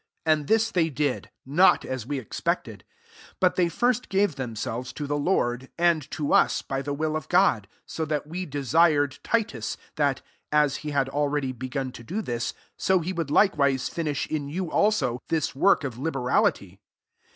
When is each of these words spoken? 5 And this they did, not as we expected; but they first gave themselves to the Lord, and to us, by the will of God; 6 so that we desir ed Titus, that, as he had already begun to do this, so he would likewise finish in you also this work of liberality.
5 0.25 0.33
And 0.33 0.47
this 0.47 0.71
they 0.71 0.89
did, 0.89 1.29
not 1.45 1.85
as 1.85 2.07
we 2.07 2.17
expected; 2.17 2.83
but 3.39 3.55
they 3.55 3.69
first 3.69 4.09
gave 4.09 4.35
themselves 4.35 4.91
to 4.93 5.05
the 5.05 5.15
Lord, 5.15 5.69
and 5.77 6.09
to 6.09 6.33
us, 6.33 6.63
by 6.63 6.81
the 6.81 6.91
will 6.91 7.15
of 7.15 7.29
God; 7.29 7.67
6 7.83 7.83
so 7.93 8.05
that 8.05 8.25
we 8.25 8.47
desir 8.47 9.03
ed 9.03 9.19
Titus, 9.23 9.77
that, 9.97 10.23
as 10.51 10.77
he 10.77 10.89
had 10.89 11.07
already 11.07 11.51
begun 11.51 11.91
to 11.91 12.03
do 12.03 12.23
this, 12.23 12.55
so 12.77 12.99
he 13.01 13.13
would 13.13 13.29
likewise 13.29 13.89
finish 13.89 14.25
in 14.25 14.49
you 14.49 14.71
also 14.71 15.21
this 15.27 15.53
work 15.53 15.83
of 15.83 15.99
liberality. 15.99 16.79